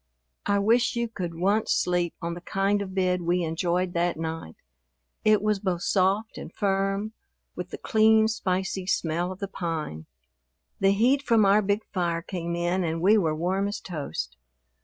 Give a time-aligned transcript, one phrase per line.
[0.47, 4.55] I wish you could once sleep on the kind of bed we enjoyed that night.
[5.23, 7.13] It was both soft and firm,
[7.55, 10.07] with the clean, spicy smell of the pine.
[10.79, 14.37] The heat from our big fire came in and we were warm as toast.